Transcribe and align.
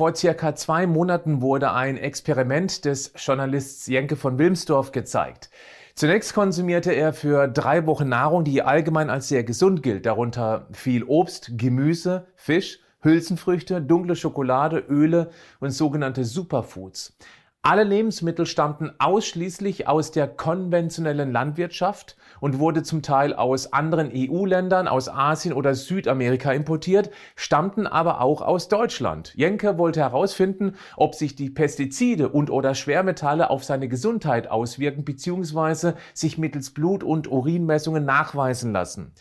Vor 0.00 0.14
circa 0.14 0.54
zwei 0.54 0.86
Monaten 0.86 1.42
wurde 1.42 1.74
ein 1.74 1.98
Experiment 1.98 2.86
des 2.86 3.12
Journalists 3.16 3.86
Jenke 3.86 4.16
von 4.16 4.38
Wilmsdorf 4.38 4.92
gezeigt. 4.92 5.50
Zunächst 5.94 6.32
konsumierte 6.32 6.90
er 6.90 7.12
für 7.12 7.48
drei 7.48 7.84
Wochen 7.84 8.08
Nahrung, 8.08 8.44
die 8.44 8.62
allgemein 8.62 9.10
als 9.10 9.28
sehr 9.28 9.44
gesund 9.44 9.82
gilt, 9.82 10.06
darunter 10.06 10.68
viel 10.72 11.04
Obst, 11.04 11.50
Gemüse, 11.58 12.28
Fisch, 12.34 12.78
Hülsenfrüchte, 13.02 13.82
dunkle 13.82 14.16
Schokolade, 14.16 14.78
Öle 14.78 15.32
und 15.60 15.68
sogenannte 15.68 16.24
Superfoods. 16.24 17.14
Alle 17.62 17.84
Lebensmittel 17.84 18.46
stammten 18.46 18.90
ausschließlich 18.98 19.86
aus 19.86 20.12
der 20.12 20.28
konventionellen 20.28 21.30
Landwirtschaft 21.30 22.16
und 22.40 22.58
wurde 22.58 22.82
zum 22.82 23.02
Teil 23.02 23.34
aus 23.34 23.74
anderen 23.74 24.10
EU-Ländern, 24.14 24.88
aus 24.88 25.10
Asien 25.10 25.52
oder 25.52 25.74
Südamerika 25.74 26.52
importiert, 26.52 27.10
stammten 27.36 27.86
aber 27.86 28.22
auch 28.22 28.40
aus 28.40 28.68
Deutschland. 28.68 29.34
Jenke 29.34 29.76
wollte 29.76 30.00
herausfinden, 30.00 30.76
ob 30.96 31.14
sich 31.14 31.36
die 31.36 31.50
Pestizide 31.50 32.30
und 32.30 32.48
oder 32.48 32.74
Schwermetalle 32.74 33.50
auf 33.50 33.62
seine 33.62 33.88
Gesundheit 33.88 34.50
auswirken 34.50 35.04
bzw. 35.04 35.92
sich 36.14 36.38
mittels 36.38 36.70
Blut- 36.70 37.04
und 37.04 37.28
Urinmessungen 37.28 38.06
nachweisen 38.06 38.72
lassen. 38.72 39.12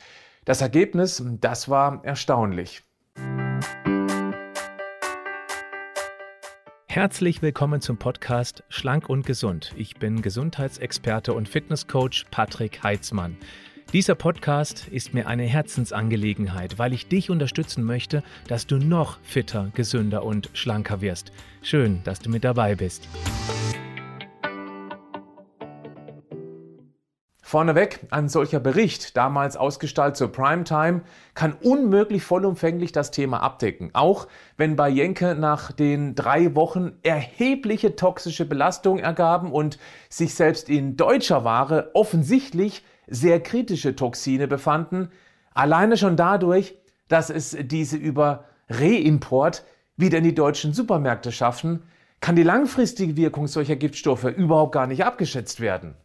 Das 0.45 0.61
Ergebnis, 0.61 1.21
das 1.41 1.67
war 1.67 2.05
erstaunlich. 2.05 2.88
Herzlich 6.91 7.43
willkommen 7.43 7.81
zum 7.81 7.97
Podcast 7.97 8.63
Schlank 8.67 9.09
und 9.09 9.23
Gesund. 9.23 9.75
Ich 9.77 9.97
bin 9.97 10.23
Gesundheitsexperte 10.23 11.33
und 11.33 11.47
Fitnesscoach 11.47 12.25
Patrick 12.31 12.81
Heitzmann. 12.81 13.37
Dieser 13.93 14.15
Podcast 14.15 14.87
ist 14.87 15.13
mir 15.13 15.27
eine 15.27 15.43
Herzensangelegenheit, 15.43 16.79
weil 16.79 16.93
ich 16.93 17.07
dich 17.07 17.29
unterstützen 17.29 17.83
möchte, 17.83 18.23
dass 18.47 18.65
du 18.65 18.79
noch 18.79 19.19
fitter, 19.21 19.69
gesünder 19.75 20.23
und 20.23 20.49
schlanker 20.53 20.99
wirst. 20.99 21.31
Schön, 21.61 22.01
dass 22.05 22.21
du 22.21 22.31
mit 22.31 22.43
dabei 22.43 22.73
bist. 22.73 23.07
Vorneweg, 27.49 28.01
ein 28.11 28.29
solcher 28.29 28.59
Bericht, 28.59 29.17
damals 29.17 29.57
ausgestaltet 29.57 30.17
zur 30.17 30.31
Primetime, 30.31 31.01
kann 31.33 31.53
unmöglich 31.53 32.21
vollumfänglich 32.21 32.91
das 32.91 33.09
Thema 33.09 33.41
abdecken. 33.41 33.89
Auch 33.93 34.27
wenn 34.55 34.75
bei 34.75 34.87
Jenke 34.87 35.33
nach 35.33 35.71
den 35.71 36.13
drei 36.13 36.53
Wochen 36.53 36.91
erhebliche 37.01 37.95
toxische 37.95 38.45
Belastungen 38.45 39.03
ergaben 39.03 39.51
und 39.51 39.79
sich 40.09 40.35
selbst 40.35 40.69
in 40.69 40.95
deutscher 40.95 41.43
Ware 41.43 41.89
offensichtlich 41.95 42.83
sehr 43.07 43.39
kritische 43.39 43.95
Toxine 43.95 44.47
befanden, 44.47 45.09
alleine 45.55 45.97
schon 45.97 46.17
dadurch, 46.17 46.75
dass 47.07 47.31
es 47.31 47.57
diese 47.59 47.97
über 47.97 48.43
Reimport 48.69 49.63
wieder 49.97 50.19
in 50.19 50.23
die 50.23 50.35
deutschen 50.35 50.73
Supermärkte 50.73 51.31
schaffen, 51.31 51.81
kann 52.19 52.35
die 52.35 52.43
langfristige 52.43 53.17
Wirkung 53.17 53.47
solcher 53.47 53.75
Giftstoffe 53.75 54.25
überhaupt 54.25 54.73
gar 54.73 54.85
nicht 54.85 55.03
abgeschätzt 55.03 55.61
werden 55.61 55.95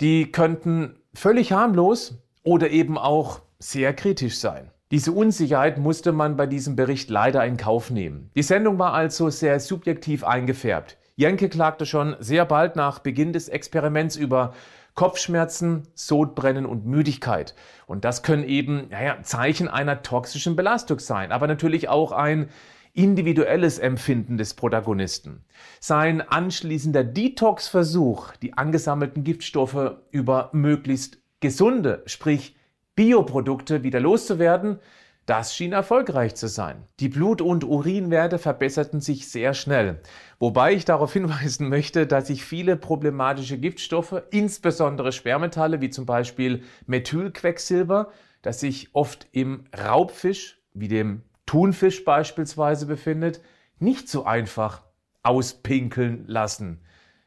die 0.00 0.32
könnten 0.32 0.96
völlig 1.14 1.52
harmlos 1.52 2.18
oder 2.42 2.70
eben 2.70 2.98
auch 2.98 3.42
sehr 3.58 3.94
kritisch 3.94 4.38
sein. 4.38 4.70
Diese 4.90 5.12
Unsicherheit 5.12 5.78
musste 5.78 6.12
man 6.12 6.36
bei 6.36 6.46
diesem 6.46 6.76
Bericht 6.76 7.08
leider 7.08 7.44
in 7.46 7.56
Kauf 7.56 7.90
nehmen. 7.90 8.30
Die 8.34 8.42
Sendung 8.42 8.78
war 8.78 8.92
also 8.92 9.30
sehr 9.30 9.58
subjektiv 9.58 10.22
eingefärbt. 10.24 10.98
Jenke 11.16 11.48
klagte 11.48 11.86
schon 11.86 12.16
sehr 12.20 12.44
bald 12.44 12.76
nach 12.76 12.98
Beginn 12.98 13.32
des 13.32 13.48
Experiments 13.48 14.16
über 14.16 14.52
Kopfschmerzen, 14.94 15.88
Sodbrennen 15.94 16.66
und 16.66 16.84
Müdigkeit. 16.84 17.54
Und 17.86 18.04
das 18.04 18.22
können 18.22 18.44
eben 18.44 18.88
naja, 18.90 19.16
Zeichen 19.22 19.68
einer 19.68 20.02
toxischen 20.02 20.56
Belastung 20.56 20.98
sein, 20.98 21.32
aber 21.32 21.46
natürlich 21.46 21.88
auch 21.88 22.12
ein 22.12 22.48
individuelles 22.94 23.78
Empfinden 23.78 24.36
des 24.36 24.54
Protagonisten. 24.54 25.44
Sein 25.80 26.20
anschließender 26.20 27.04
Detox-Versuch, 27.04 28.36
die 28.36 28.54
angesammelten 28.54 29.24
Giftstoffe 29.24 29.96
über 30.10 30.50
möglichst 30.52 31.18
gesunde, 31.40 32.02
sprich 32.06 32.56
Bioprodukte 32.94 33.82
wieder 33.82 34.00
loszuwerden, 34.00 34.78
das 35.24 35.54
schien 35.54 35.72
erfolgreich 35.72 36.34
zu 36.34 36.48
sein. 36.48 36.82
Die 36.98 37.08
Blut- 37.08 37.40
und 37.40 37.62
Urinwerte 37.62 38.38
verbesserten 38.38 39.00
sich 39.00 39.30
sehr 39.30 39.54
schnell. 39.54 40.00
Wobei 40.40 40.72
ich 40.74 40.84
darauf 40.84 41.12
hinweisen 41.14 41.68
möchte, 41.68 42.06
dass 42.06 42.26
sich 42.26 42.44
viele 42.44 42.76
problematische 42.76 43.58
Giftstoffe, 43.58 44.22
insbesondere 44.30 45.12
Sperrmetalle 45.12 45.80
wie 45.80 45.90
zum 45.90 46.06
Beispiel 46.06 46.64
Methylquecksilber, 46.86 48.10
das 48.42 48.60
sich 48.60 48.90
oft 48.94 49.28
im 49.30 49.64
Raubfisch 49.78 50.60
wie 50.74 50.88
dem 50.88 51.22
Thunfisch 51.52 52.06
beispielsweise 52.06 52.86
befindet, 52.86 53.42
nicht 53.78 54.08
so 54.08 54.24
einfach 54.24 54.80
auspinkeln 55.22 56.24
lassen. 56.26 56.80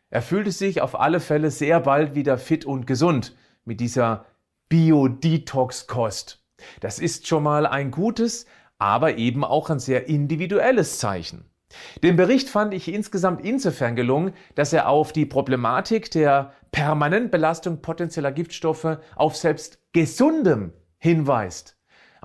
Er 0.10 0.24
fühlte 0.24 0.52
sich 0.52 0.82
auf 0.82 1.00
alle 1.00 1.20
Fälle 1.20 1.52
sehr 1.52 1.80
bald 1.80 2.16
wieder 2.16 2.40
fit 2.40 2.66
und 2.66 2.88
gesund 2.88 3.36
mit 3.66 3.80
dieser 3.80 4.26
Bio-Detox-Kost. 4.68 6.44
Das 6.80 6.98
ist 6.98 7.28
schon 7.28 7.44
mal 7.44 7.68
ein 7.68 7.92
gutes, 7.92 8.48
aber 8.80 9.20
eben 9.20 9.44
auch 9.44 9.70
ein 9.70 9.78
sehr 9.78 10.08
individuelles 10.08 10.98
Zeichen. 10.98 11.46
Den 12.02 12.16
Bericht 12.16 12.50
fand 12.50 12.74
ich 12.74 12.92
insgesamt 12.92 13.46
insofern 13.46 13.96
gelungen, 13.96 14.34
dass 14.56 14.74
er 14.74 14.90
auf 14.90 15.14
die 15.14 15.28
Problematik 15.28 16.10
der 16.10 16.52
Permanentbelastung 16.72 17.84
potenzieller 17.84 18.32
Giftstoffe 18.32 18.98
auf 19.16 19.36
selbst 19.36 19.78
gesundem 19.94 20.74
hinweist. 20.98 21.75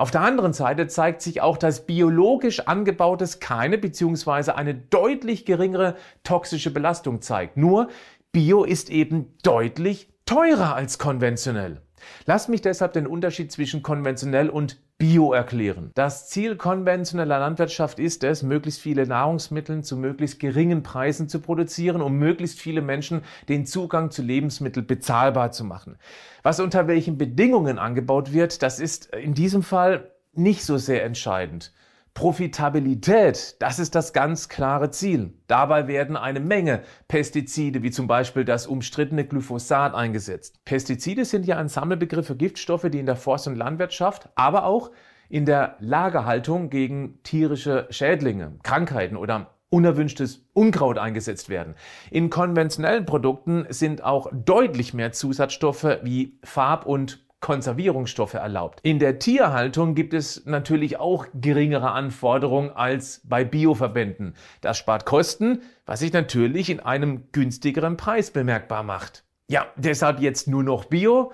Auf 0.00 0.11
der 0.11 0.22
anderen 0.22 0.55
Seite 0.55 0.87
zeigt 0.87 1.21
sich 1.21 1.43
auch, 1.43 1.59
dass 1.59 1.84
biologisch 1.84 2.61
angebautes 2.61 3.38
keine 3.38 3.77
bzw. 3.77 4.53
eine 4.53 4.75
deutlich 4.75 5.44
geringere 5.44 5.94
toxische 6.25 6.72
Belastung 6.72 7.21
zeigt. 7.21 7.59
Nur 7.59 7.88
Bio 8.33 8.65
ist 8.65 8.89
eben 8.89 9.34
deutlich 9.43 10.09
teurer 10.25 10.75
als 10.75 10.99
konventionell. 10.99 11.83
Lass 12.25 12.49
mich 12.49 12.62
deshalb 12.62 12.94
den 12.94 13.06
Unterschied 13.06 13.53
zwischen 13.53 13.83
konventionell 13.83 14.49
und 14.49 14.81
Bio 15.00 15.33
erklären. 15.33 15.93
Das 15.94 16.28
Ziel 16.28 16.56
konventioneller 16.56 17.38
Landwirtschaft 17.38 17.99
ist 17.99 18.22
es, 18.22 18.43
möglichst 18.43 18.83
viele 18.83 19.06
Nahrungsmittel 19.06 19.83
zu 19.83 19.97
möglichst 19.97 20.38
geringen 20.41 20.83
Preisen 20.83 21.27
zu 21.27 21.41
produzieren, 21.41 22.03
um 22.03 22.19
möglichst 22.19 22.61
viele 22.61 22.83
Menschen 22.83 23.22
den 23.49 23.65
Zugang 23.65 24.10
zu 24.10 24.21
Lebensmitteln 24.21 24.87
bezahlbar 24.87 25.53
zu 25.53 25.65
machen. 25.65 25.97
Was 26.43 26.60
unter 26.60 26.87
welchen 26.87 27.16
Bedingungen 27.16 27.78
angebaut 27.78 28.34
wird, 28.34 28.62
das 28.62 28.78
ist 28.78 29.06
in 29.15 29.33
diesem 29.33 29.62
Fall 29.62 30.10
nicht 30.34 30.65
so 30.65 30.77
sehr 30.77 31.03
entscheidend. 31.03 31.72
Profitabilität, 32.20 33.56
das 33.60 33.78
ist 33.78 33.94
das 33.94 34.12
ganz 34.12 34.50
klare 34.50 34.91
Ziel. 34.91 35.32
Dabei 35.47 35.88
werden 35.88 36.19
eine 36.19 36.38
Menge 36.38 36.82
Pestizide, 37.08 37.82
wie 37.82 37.91
zum 37.91 38.08
Beispiel 38.08 38.44
das 38.44 38.66
umstrittene 38.66 39.25
Glyphosat, 39.25 39.94
eingesetzt. 39.94 40.62
Pestizide 40.66 41.25
sind 41.25 41.47
ja 41.47 41.56
ein 41.56 41.70
Sammelbegriff 41.70 42.26
für 42.26 42.36
Giftstoffe, 42.36 42.91
die 42.91 42.98
in 42.98 43.06
der 43.06 43.16
Forst- 43.16 43.48
und 43.48 43.56
Landwirtschaft, 43.56 44.28
aber 44.34 44.66
auch 44.66 44.91
in 45.30 45.47
der 45.47 45.76
Lagerhaltung 45.80 46.69
gegen 46.69 47.22
tierische 47.22 47.86
Schädlinge, 47.88 48.53
Krankheiten 48.64 49.16
oder 49.16 49.54
unerwünschtes 49.70 50.44
Unkraut 50.53 50.98
eingesetzt 50.98 51.48
werden. 51.48 51.75
In 52.10 52.28
konventionellen 52.28 53.06
Produkten 53.06 53.64
sind 53.70 54.04
auch 54.04 54.28
deutlich 54.30 54.92
mehr 54.92 55.12
Zusatzstoffe 55.12 56.00
wie 56.03 56.38
Farb- 56.44 56.84
und 56.84 57.25
Konservierungsstoffe 57.41 58.34
erlaubt. 58.34 58.81
In 58.83 58.99
der 58.99 59.19
Tierhaltung 59.19 59.95
gibt 59.95 60.15
es 60.15 60.45
natürlich 60.47 60.99
auch 60.99 61.27
geringere 61.34 61.93
Anforderungen 61.93 62.71
als 62.71 63.23
bei 63.25 63.45
Bioverbänden. 63.45 64.34
Das 64.61 64.78
spart 64.78 65.06
Kosten, 65.06 65.62
was 65.87 66.01
sich 66.01 66.12
natürlich 66.12 66.71
in 66.71 66.81
einem 66.81 67.33
günstigeren 67.33 67.97
Preis 67.97 68.31
bemerkbar 68.31 68.83
macht. 68.83 69.25
Ja, 69.49 69.67
deshalb 69.77 70.21
jetzt 70.21 70.49
nur 70.49 70.62
noch 70.62 70.84
Bio? 70.84 71.33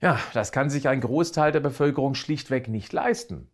Ja, 0.00 0.18
das 0.34 0.52
kann 0.52 0.70
sich 0.70 0.88
ein 0.88 1.00
Großteil 1.00 1.52
der 1.52 1.60
Bevölkerung 1.60 2.14
schlichtweg 2.14 2.68
nicht 2.68 2.92
leisten. 2.92 3.48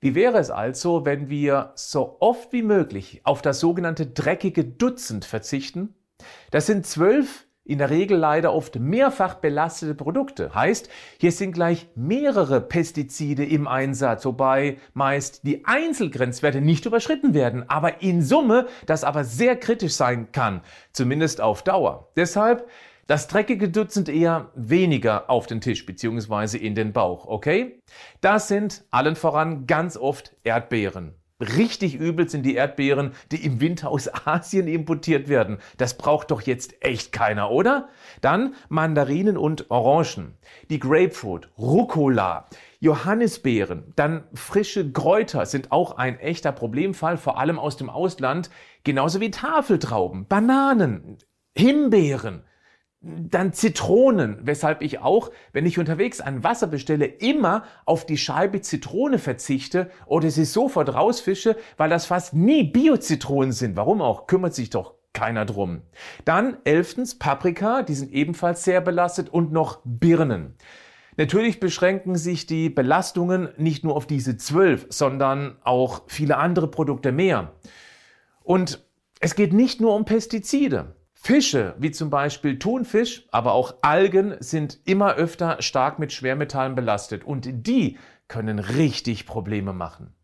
Wie 0.00 0.14
wäre 0.14 0.38
es 0.38 0.50
also, 0.50 1.04
wenn 1.04 1.30
wir 1.30 1.72
so 1.74 2.16
oft 2.20 2.52
wie 2.52 2.62
möglich 2.62 3.20
auf 3.24 3.40
das 3.40 3.60
sogenannte 3.60 4.06
dreckige 4.06 4.64
Dutzend 4.64 5.24
verzichten? 5.24 5.94
Das 6.50 6.66
sind 6.66 6.86
zwölf 6.86 7.45
in 7.66 7.78
der 7.78 7.90
Regel 7.90 8.16
leider 8.16 8.54
oft 8.54 8.78
mehrfach 8.78 9.34
belastete 9.34 9.94
Produkte. 9.94 10.54
Heißt, 10.54 10.88
hier 11.18 11.32
sind 11.32 11.52
gleich 11.52 11.88
mehrere 11.94 12.60
Pestizide 12.60 13.44
im 13.44 13.66
Einsatz, 13.66 14.24
wobei 14.24 14.78
meist 14.94 15.44
die 15.44 15.64
Einzelgrenzwerte 15.64 16.60
nicht 16.60 16.86
überschritten 16.86 17.34
werden, 17.34 17.68
aber 17.68 18.02
in 18.02 18.22
Summe 18.22 18.66
das 18.86 19.04
aber 19.04 19.24
sehr 19.24 19.56
kritisch 19.56 19.94
sein 19.94 20.30
kann, 20.32 20.62
zumindest 20.92 21.40
auf 21.40 21.62
Dauer. 21.62 22.08
Deshalb 22.16 22.68
das 23.06 23.28
dreckige 23.28 23.68
Dutzend 23.68 24.08
eher 24.08 24.50
weniger 24.54 25.30
auf 25.30 25.46
den 25.46 25.60
Tisch 25.60 25.86
bzw. 25.86 26.58
in 26.58 26.74
den 26.74 26.92
Bauch, 26.92 27.26
okay? 27.26 27.80
Das 28.20 28.48
sind 28.48 28.84
allen 28.90 29.16
voran 29.16 29.66
ganz 29.66 29.96
oft 29.96 30.34
Erdbeeren. 30.42 31.14
Richtig 31.38 31.96
übel 31.96 32.30
sind 32.30 32.44
die 32.44 32.54
Erdbeeren, 32.54 33.12
die 33.30 33.44
im 33.44 33.60
Winter 33.60 33.90
aus 33.90 34.08
Asien 34.26 34.66
importiert 34.66 35.28
werden. 35.28 35.58
Das 35.76 35.98
braucht 35.98 36.30
doch 36.30 36.40
jetzt 36.40 36.82
echt 36.82 37.12
keiner, 37.12 37.50
oder? 37.50 37.90
Dann 38.22 38.54
Mandarinen 38.70 39.36
und 39.36 39.70
Orangen, 39.70 40.38
die 40.70 40.78
Grapefruit, 40.78 41.50
Rucola, 41.58 42.46
Johannisbeeren, 42.80 43.92
dann 43.96 44.24
frische 44.32 44.90
Kräuter 44.90 45.44
sind 45.44 45.72
auch 45.72 45.98
ein 45.98 46.18
echter 46.18 46.52
Problemfall, 46.52 47.18
vor 47.18 47.38
allem 47.38 47.58
aus 47.58 47.76
dem 47.76 47.90
Ausland, 47.90 48.48
genauso 48.82 49.20
wie 49.20 49.30
Tafeltrauben, 49.30 50.26
Bananen, 50.26 51.18
Himbeeren 51.54 52.44
dann 53.00 53.52
Zitronen, 53.52 54.38
weshalb 54.42 54.82
ich 54.82 54.98
auch, 54.98 55.30
wenn 55.52 55.66
ich 55.66 55.78
unterwegs 55.78 56.20
ein 56.20 56.42
Wasser 56.42 56.66
bestelle, 56.66 57.06
immer 57.06 57.64
auf 57.84 58.06
die 58.06 58.16
Scheibe 58.16 58.60
Zitrone 58.62 59.18
verzichte 59.18 59.90
oder 60.06 60.30
sie 60.30 60.44
sofort 60.44 60.92
rausfische, 60.92 61.56
weil 61.76 61.90
das 61.90 62.06
fast 62.06 62.34
nie 62.34 62.64
Bio-Zitronen 62.64 63.52
sind. 63.52 63.76
Warum 63.76 64.02
auch? 64.02 64.26
Kümmert 64.26 64.54
sich 64.54 64.70
doch 64.70 64.94
keiner 65.12 65.44
drum. 65.44 65.82
Dann 66.24 66.58
elftens 66.64 67.18
Paprika, 67.18 67.82
die 67.82 67.94
sind 67.94 68.12
ebenfalls 68.12 68.64
sehr 68.64 68.80
belastet 68.80 69.28
und 69.28 69.52
noch 69.52 69.80
Birnen. 69.84 70.56
Natürlich 71.16 71.60
beschränken 71.60 72.16
sich 72.16 72.46
die 72.46 72.68
Belastungen 72.68 73.48
nicht 73.56 73.84
nur 73.84 73.96
auf 73.96 74.06
diese 74.06 74.36
zwölf, 74.36 74.86
sondern 74.90 75.56
auch 75.64 76.02
viele 76.08 76.36
andere 76.36 76.68
Produkte 76.68 77.12
mehr. 77.12 77.52
Und 78.42 78.84
es 79.20 79.34
geht 79.34 79.54
nicht 79.54 79.80
nur 79.80 79.94
um 79.94 80.04
Pestizide. 80.04 80.95
Fische, 81.18 81.74
wie 81.78 81.90
zum 81.90 82.10
Beispiel 82.10 82.58
Thunfisch, 82.58 83.26
aber 83.32 83.52
auch 83.52 83.74
Algen, 83.80 84.36
sind 84.38 84.78
immer 84.84 85.14
öfter 85.14 85.60
stark 85.60 85.98
mit 85.98 86.12
Schwermetallen 86.12 86.74
belastet 86.74 87.24
und 87.24 87.48
die 87.66 87.98
können 88.28 88.58
richtig 88.58 89.26
Probleme 89.26 89.72
machen. 89.72 90.14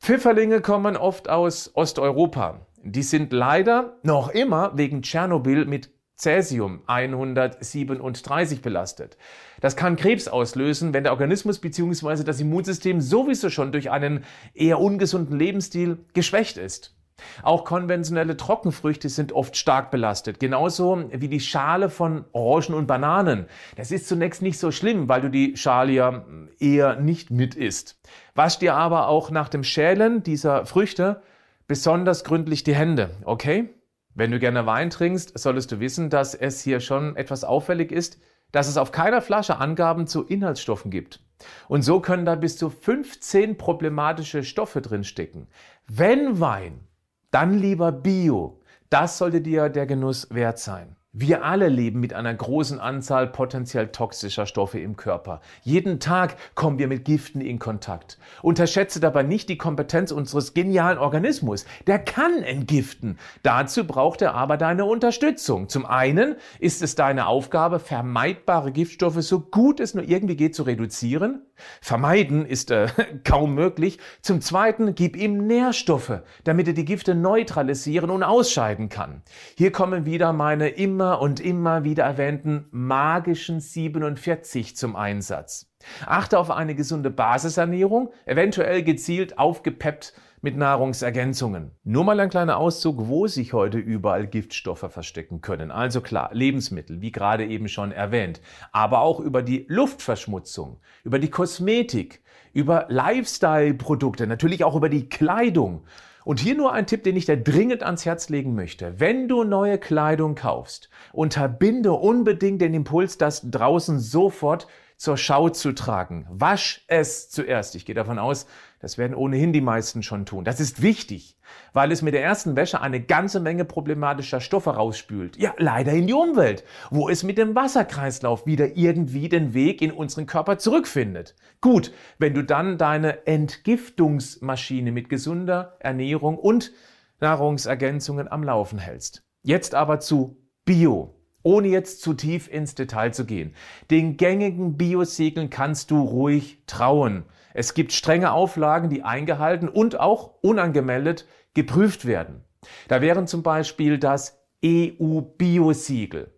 Pfifferlinge 0.00 0.60
kommen 0.60 0.96
oft 0.96 1.30
aus 1.30 1.70
Osteuropa. 1.74 2.66
Die 2.82 3.04
sind 3.04 3.32
leider 3.32 3.96
noch 4.02 4.28
immer 4.28 4.76
wegen 4.76 5.02
Tschernobyl 5.02 5.64
mit 5.66 5.90
Cäsium 6.16 6.82
137 6.86 8.60
belastet. 8.60 9.16
Das 9.60 9.76
kann 9.76 9.96
Krebs 9.96 10.28
auslösen, 10.28 10.92
wenn 10.92 11.04
der 11.04 11.12
Organismus 11.12 11.60
bzw. 11.60 12.24
das 12.24 12.40
Immunsystem 12.40 13.00
sowieso 13.00 13.50
schon 13.50 13.72
durch 13.72 13.90
einen 13.90 14.24
eher 14.52 14.80
ungesunden 14.80 15.38
Lebensstil 15.38 16.04
geschwächt 16.12 16.58
ist. 16.58 16.94
Auch 17.42 17.64
konventionelle 17.64 18.36
Trockenfrüchte 18.36 19.08
sind 19.08 19.32
oft 19.32 19.56
stark 19.56 19.90
belastet, 19.90 20.40
genauso 20.40 21.04
wie 21.12 21.28
die 21.28 21.40
Schale 21.40 21.90
von 21.90 22.24
Orangen 22.32 22.74
und 22.74 22.86
Bananen. 22.86 23.46
Das 23.76 23.90
ist 23.90 24.08
zunächst 24.08 24.42
nicht 24.42 24.58
so 24.58 24.70
schlimm, 24.70 25.08
weil 25.08 25.20
du 25.20 25.30
die 25.30 25.56
Schale 25.56 25.92
ja 25.92 26.24
eher 26.58 26.96
nicht 26.96 27.30
mit 27.30 27.54
isst. 27.54 28.00
Wasch 28.34 28.58
dir 28.58 28.74
aber 28.74 29.08
auch 29.08 29.30
nach 29.30 29.48
dem 29.48 29.64
Schälen 29.64 30.22
dieser 30.22 30.66
Früchte 30.66 31.22
besonders 31.66 32.24
gründlich 32.24 32.62
die 32.64 32.74
Hände, 32.74 33.10
okay? 33.24 33.74
Wenn 34.14 34.30
du 34.30 34.38
gerne 34.38 34.64
Wein 34.66 34.90
trinkst, 34.90 35.36
solltest 35.38 35.72
du 35.72 35.80
wissen, 35.80 36.08
dass 36.08 36.34
es 36.34 36.60
hier 36.62 36.80
schon 36.80 37.16
etwas 37.16 37.42
auffällig 37.42 37.90
ist, 37.90 38.18
dass 38.52 38.68
es 38.68 38.76
auf 38.76 38.92
keiner 38.92 39.20
Flasche 39.20 39.58
Angaben 39.58 40.06
zu 40.06 40.24
Inhaltsstoffen 40.24 40.92
gibt. 40.92 41.20
Und 41.66 41.82
so 41.82 41.98
können 41.98 42.24
da 42.24 42.36
bis 42.36 42.56
zu 42.56 42.70
15 42.70 43.58
problematische 43.58 44.44
Stoffe 44.44 44.80
drinstecken. 44.80 45.48
Wenn 45.88 46.38
Wein 46.38 46.86
dann 47.34 47.58
lieber 47.58 47.90
Bio. 47.90 48.60
Das 48.90 49.18
sollte 49.18 49.40
dir 49.40 49.68
der 49.68 49.86
Genuss 49.86 50.28
wert 50.30 50.60
sein. 50.60 50.94
Wir 51.16 51.44
alle 51.44 51.68
leben 51.68 52.00
mit 52.00 52.12
einer 52.12 52.34
großen 52.34 52.80
Anzahl 52.80 53.28
potenziell 53.28 53.86
toxischer 53.86 54.46
Stoffe 54.46 54.80
im 54.80 54.96
Körper. 54.96 55.40
Jeden 55.62 56.00
Tag 56.00 56.34
kommen 56.56 56.80
wir 56.80 56.88
mit 56.88 57.04
Giften 57.04 57.40
in 57.40 57.60
Kontakt. 57.60 58.18
Unterschätze 58.42 58.98
dabei 58.98 59.22
nicht 59.22 59.48
die 59.48 59.56
Kompetenz 59.56 60.10
unseres 60.10 60.54
genialen 60.54 60.98
Organismus. 60.98 61.66
Der 61.86 62.00
kann 62.00 62.42
entgiften. 62.42 63.20
Dazu 63.44 63.86
braucht 63.86 64.22
er 64.22 64.34
aber 64.34 64.56
deine 64.56 64.86
Unterstützung. 64.86 65.68
Zum 65.68 65.86
einen 65.86 66.34
ist 66.58 66.82
es 66.82 66.96
deine 66.96 67.28
Aufgabe, 67.28 67.78
vermeidbare 67.78 68.72
Giftstoffe 68.72 69.22
so 69.22 69.38
gut 69.38 69.78
es 69.78 69.94
nur 69.94 70.02
irgendwie 70.02 70.34
geht 70.34 70.56
zu 70.56 70.64
reduzieren. 70.64 71.42
Vermeiden 71.80 72.44
ist 72.44 72.72
äh, 72.72 72.88
kaum 73.24 73.54
möglich. 73.54 74.00
Zum 74.20 74.40
Zweiten 74.40 74.96
gib 74.96 75.14
ihm 75.14 75.46
Nährstoffe, 75.46 76.22
damit 76.42 76.66
er 76.66 76.74
die 76.74 76.84
Gifte 76.84 77.14
neutralisieren 77.14 78.10
und 78.10 78.24
ausscheiden 78.24 78.88
kann. 78.88 79.22
Hier 79.56 79.70
kommen 79.70 80.06
wieder 80.06 80.32
meine 80.32 80.70
immer 80.70 81.03
immer 81.04 81.20
und 81.20 81.38
immer 81.38 81.84
wieder 81.84 82.04
erwähnten 82.04 82.64
magischen 82.70 83.60
47 83.60 84.74
zum 84.74 84.96
Einsatz. 84.96 85.70
Achte 86.06 86.38
auf 86.38 86.50
eine 86.50 86.74
gesunde 86.74 87.10
Basisernährung, 87.10 88.10
eventuell 88.24 88.82
gezielt 88.82 89.38
aufgepeppt 89.38 90.14
mit 90.40 90.56
Nahrungsergänzungen. 90.56 91.72
Nur 91.84 92.04
mal 92.04 92.18
ein 92.20 92.30
kleiner 92.30 92.56
Auszug, 92.56 93.06
wo 93.06 93.26
sich 93.26 93.52
heute 93.52 93.76
überall 93.76 94.26
Giftstoffe 94.26 94.86
verstecken 94.88 95.42
können. 95.42 95.70
Also 95.70 96.00
klar, 96.00 96.30
Lebensmittel, 96.32 97.02
wie 97.02 97.12
gerade 97.12 97.44
eben 97.44 97.68
schon 97.68 97.92
erwähnt, 97.92 98.40
aber 98.72 99.00
auch 99.00 99.20
über 99.20 99.42
die 99.42 99.66
Luftverschmutzung, 99.68 100.80
über 101.02 101.18
die 101.18 101.30
Kosmetik, 101.30 102.22
über 102.54 102.86
Lifestyle-Produkte, 102.88 104.26
natürlich 104.26 104.64
auch 104.64 104.74
über 104.74 104.88
die 104.88 105.10
Kleidung 105.10 105.84
und 106.24 106.40
hier 106.40 106.54
nur 106.54 106.72
ein 106.72 106.86
Tipp, 106.86 107.04
den 107.04 107.16
ich 107.16 107.26
dir 107.26 107.36
dringend 107.36 107.82
ans 107.82 108.04
Herz 108.04 108.28
legen 108.28 108.54
möchte. 108.54 108.98
Wenn 108.98 109.28
du 109.28 109.44
neue 109.44 109.78
Kleidung 109.78 110.34
kaufst, 110.34 110.88
unterbinde 111.12 111.92
unbedingt 111.92 112.60
den 112.60 112.74
Impuls, 112.74 113.18
das 113.18 113.42
draußen 113.50 113.98
sofort 113.98 114.66
zur 114.96 115.16
Schau 115.16 115.48
zu 115.48 115.72
tragen. 115.72 116.26
Wasch 116.30 116.84
es 116.88 117.28
zuerst. 117.30 117.74
Ich 117.74 117.84
gehe 117.84 117.94
davon 117.94 118.18
aus, 118.18 118.46
das 118.80 118.98
werden 118.98 119.14
ohnehin 119.14 119.52
die 119.52 119.60
meisten 119.60 120.02
schon 120.02 120.26
tun. 120.26 120.44
Das 120.44 120.60
ist 120.60 120.82
wichtig, 120.82 121.38
weil 121.72 121.90
es 121.90 122.02
mit 122.02 122.14
der 122.14 122.22
ersten 122.22 122.54
Wäsche 122.56 122.80
eine 122.80 123.00
ganze 123.00 123.40
Menge 123.40 123.64
problematischer 123.64 124.40
Stoffe 124.40 124.70
rausspült. 124.70 125.36
Ja, 125.36 125.54
leider 125.56 125.92
in 125.92 126.06
die 126.06 126.12
Umwelt, 126.12 126.64
wo 126.90 127.08
es 127.08 127.22
mit 127.22 127.38
dem 127.38 127.54
Wasserkreislauf 127.54 128.46
wieder 128.46 128.76
irgendwie 128.76 129.28
den 129.28 129.54
Weg 129.54 129.80
in 129.80 129.90
unseren 129.90 130.26
Körper 130.26 130.58
zurückfindet. 130.58 131.34
Gut, 131.60 131.92
wenn 132.18 132.34
du 132.34 132.44
dann 132.44 132.78
deine 132.78 133.26
Entgiftungsmaschine 133.26 134.92
mit 134.92 135.08
gesunder 135.08 135.76
Ernährung 135.80 136.38
und 136.38 136.72
Nahrungsergänzungen 137.20 138.28
am 138.28 138.42
Laufen 138.42 138.78
hältst. 138.78 139.24
Jetzt 139.42 139.74
aber 139.74 140.00
zu 140.00 140.36
Bio 140.64 141.14
ohne 141.44 141.68
jetzt 141.68 142.02
zu 142.02 142.14
tief 142.14 142.48
ins 142.48 142.74
Detail 142.74 143.12
zu 143.12 143.24
gehen. 143.24 143.54
Den 143.90 144.16
gängigen 144.16 144.76
Biosiegeln 144.76 145.50
kannst 145.50 145.92
du 145.92 146.02
ruhig 146.02 146.58
trauen. 146.66 147.24
Es 147.52 147.74
gibt 147.74 147.92
strenge 147.92 148.32
Auflagen, 148.32 148.90
die 148.90 149.04
eingehalten 149.04 149.68
und 149.68 150.00
auch 150.00 150.34
unangemeldet 150.42 151.28
geprüft 151.54 152.04
werden. 152.04 152.42
Da 152.88 153.00
wären 153.00 153.28
zum 153.28 153.42
Beispiel 153.42 153.98
das 153.98 154.40
EU-Biosiegel, 154.64 156.32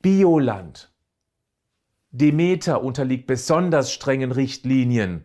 Bioland, 0.00 0.92
Demeter 2.10 2.82
unterliegt 2.82 3.26
besonders 3.26 3.92
strengen 3.92 4.30
Richtlinien 4.30 5.24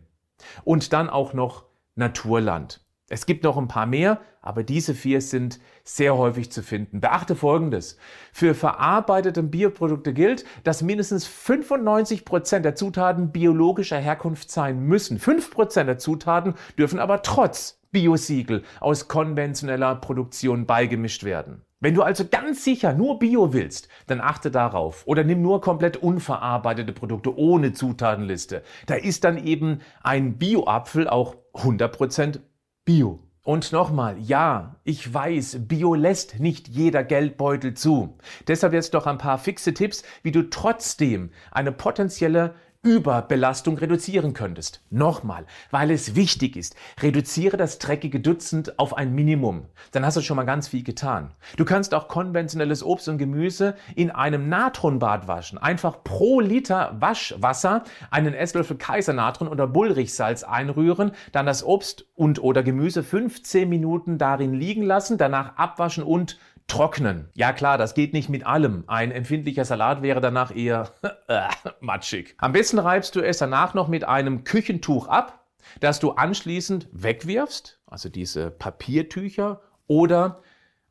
und 0.63 0.91
dann 0.91 1.09
auch 1.09 1.33
noch 1.33 1.65
Naturland. 1.95 2.83
Es 3.09 3.25
gibt 3.25 3.43
noch 3.43 3.57
ein 3.57 3.67
paar 3.67 3.85
mehr, 3.85 4.21
aber 4.41 4.63
diese 4.63 4.93
vier 4.93 5.21
sind 5.21 5.59
sehr 5.83 6.15
häufig 6.17 6.51
zu 6.51 6.63
finden. 6.63 7.01
Beachte 7.01 7.35
Folgendes. 7.35 7.97
Für 8.31 8.53
verarbeitete 8.53 9.43
Bioprodukte 9.43 10.13
gilt, 10.13 10.45
dass 10.63 10.81
mindestens 10.81 11.25
95 11.25 12.23
Prozent 12.23 12.65
der 12.65 12.75
Zutaten 12.75 13.31
biologischer 13.31 13.97
Herkunft 13.97 14.51
sein 14.51 14.79
müssen. 14.79 15.19
5% 15.19 15.83
der 15.83 15.97
Zutaten 15.97 16.53
dürfen 16.77 16.99
aber 16.99 17.21
trotz 17.21 17.79
Biosiegel 17.91 18.63
aus 18.79 19.07
konventioneller 19.07 19.95
Produktion 19.95 20.67
beigemischt 20.67 21.23
werden. 21.23 21.63
Wenn 21.81 21.95
du 21.95 22.03
also 22.03 22.25
ganz 22.29 22.65
sicher 22.65 22.93
nur 22.93 23.19
Bio 23.19 23.53
willst, 23.53 23.87
dann 24.07 24.19
achte 24.19 24.51
darauf 24.51 25.03
oder 25.07 25.23
nimm 25.23 25.41
nur 25.41 25.61
komplett 25.61 25.95
unverarbeitete 25.95 26.91
Produkte 26.91 27.37
ohne 27.37 27.71
Zutatenliste. 27.71 28.63
Da 28.85 28.95
ist 28.95 29.23
dann 29.23 29.37
eben 29.37 29.79
ein 30.03 30.37
Bio-Apfel 30.37 31.07
auch 31.07 31.37
100% 31.53 32.41
Bio. 32.85 33.19
Und 33.43 33.71
nochmal, 33.71 34.19
ja, 34.19 34.75
ich 34.83 35.11
weiß, 35.11 35.67
Bio 35.67 35.95
lässt 35.95 36.39
nicht 36.39 36.67
jeder 36.67 37.03
Geldbeutel 37.03 37.73
zu. 37.73 38.17
Deshalb 38.47 38.73
jetzt 38.73 38.93
doch 38.93 39.07
ein 39.07 39.17
paar 39.17 39.39
fixe 39.39 39.73
Tipps, 39.73 40.03
wie 40.21 40.31
du 40.31 40.49
trotzdem 40.49 41.31
eine 41.51 41.71
potenzielle 41.71 42.53
Überbelastung 42.81 43.77
reduzieren 43.77 44.31
könntest. 44.31 44.81
Nochmal, 44.89 45.45
weil 45.69 45.91
es 45.91 46.15
wichtig 46.15 46.55
ist, 46.55 46.77
reduziere 47.01 47.57
das 47.57 47.77
dreckige 47.77 48.21
Dutzend 48.21 48.79
auf 48.79 48.95
ein 48.95 49.13
Minimum. 49.13 49.65
Dann 49.91 50.05
hast 50.05 50.15
du 50.15 50.21
schon 50.21 50.37
mal 50.37 50.45
ganz 50.45 50.69
viel 50.69 50.83
getan. 50.83 51.33
Du 51.57 51.65
kannst 51.65 51.93
auch 51.93 52.07
konventionelles 52.07 52.81
Obst 52.81 53.09
und 53.09 53.17
Gemüse 53.17 53.75
in 53.95 54.11
einem 54.11 54.47
Natronbad 54.47 55.27
waschen. 55.27 55.57
Einfach 55.57 56.05
pro 56.05 56.39
Liter 56.39 56.95
Waschwasser 57.01 57.83
einen 58.11 58.33
Esslöffel 58.33 58.77
Kaisernatron 58.77 59.49
oder 59.49 59.67
Bullrichsalz 59.67 60.43
einrühren, 60.43 61.11
dann 61.33 61.45
das 61.45 61.65
Obst 61.65 62.05
und 62.15 62.41
oder 62.41 62.63
Gemüse 62.63 63.03
15 63.03 63.67
Minuten 63.67 64.17
darin 64.17 64.53
liegen 64.53 64.83
lassen, 64.83 65.17
danach 65.17 65.57
abwaschen 65.57 66.05
und 66.05 66.39
trocknen. 66.69 67.29
Ja 67.33 67.51
klar, 67.51 67.77
das 67.77 67.93
geht 67.93 68.13
nicht 68.13 68.29
mit 68.29 68.45
allem. 68.45 68.85
Ein 68.87 69.11
empfindlicher 69.11 69.65
Salat 69.65 70.01
wäre 70.01 70.21
danach 70.21 70.55
eher 70.55 70.91
äh, 71.27 71.47
matschig. 71.81 72.35
Am 72.37 72.53
besten 72.53 72.79
reibst 72.79 73.15
du 73.15 73.21
es 73.21 73.39
danach 73.39 73.73
noch 73.73 73.87
mit 73.87 74.05
einem 74.05 74.43
Küchentuch 74.45 75.07
ab 75.07 75.39
das 75.79 75.99
du 75.99 76.11
anschließend 76.11 76.87
wegwirfst, 76.91 77.79
also 77.85 78.09
diese 78.09 78.51
Papiertücher, 78.51 79.61
oder 79.87 80.41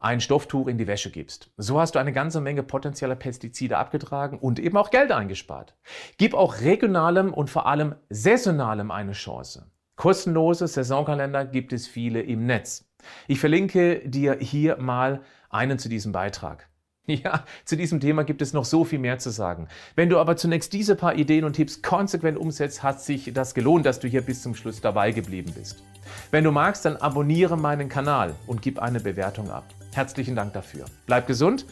ein 0.00 0.20
Stofftuch 0.20 0.68
in 0.68 0.78
die 0.78 0.86
Wäsche 0.86 1.10
gibst. 1.10 1.50
So 1.56 1.80
hast 1.80 1.94
du 1.94 1.98
eine 1.98 2.12
ganze 2.12 2.40
Menge 2.40 2.62
potenzieller 2.62 3.16
Pestizide 3.16 3.78
abgetragen 3.78 4.38
und 4.38 4.58
eben 4.60 4.76
auch 4.76 4.90
Geld 4.90 5.10
eingespart. 5.10 5.74
Gib 6.18 6.34
auch 6.34 6.60
regionalem 6.60 7.32
und 7.32 7.50
vor 7.50 7.66
allem 7.66 7.94
saisonalem 8.08 8.90
eine 8.90 9.12
Chance. 9.12 9.70
Kostenlose 9.96 10.68
Saisonkalender 10.68 11.44
gibt 11.44 11.72
es 11.72 11.88
viele 11.88 12.22
im 12.22 12.46
Netz. 12.46 12.88
Ich 13.26 13.40
verlinke 13.40 14.08
dir 14.08 14.36
hier 14.40 14.76
mal 14.78 15.22
einen 15.50 15.78
zu 15.78 15.88
diesem 15.88 16.12
Beitrag. 16.12 16.68
Ja, 17.08 17.44
zu 17.64 17.74
diesem 17.74 18.00
Thema 18.00 18.22
gibt 18.22 18.42
es 18.42 18.52
noch 18.52 18.66
so 18.66 18.84
viel 18.84 18.98
mehr 18.98 19.18
zu 19.18 19.30
sagen. 19.30 19.68
Wenn 19.96 20.10
du 20.10 20.18
aber 20.18 20.36
zunächst 20.36 20.74
diese 20.74 20.94
paar 20.94 21.14
Ideen 21.14 21.44
und 21.44 21.54
Tipps 21.54 21.80
konsequent 21.80 22.36
umsetzt, 22.36 22.82
hat 22.82 23.00
sich 23.00 23.32
das 23.32 23.54
gelohnt, 23.54 23.86
dass 23.86 23.98
du 23.98 24.08
hier 24.08 24.20
bis 24.20 24.42
zum 24.42 24.54
Schluss 24.54 24.82
dabei 24.82 25.12
geblieben 25.12 25.54
bist. 25.56 25.82
Wenn 26.30 26.44
du 26.44 26.52
magst, 26.52 26.84
dann 26.84 26.98
abonniere 26.98 27.56
meinen 27.56 27.88
Kanal 27.88 28.34
und 28.46 28.60
gib 28.60 28.78
eine 28.78 29.00
Bewertung 29.00 29.50
ab. 29.50 29.64
Herzlichen 29.94 30.36
Dank 30.36 30.52
dafür. 30.52 30.84
Bleib 31.06 31.26
gesund, 31.26 31.64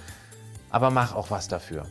aber 0.71 0.90
mach 0.90 1.14
auch 1.14 1.30
was 1.30 1.49
dafür. 1.49 1.85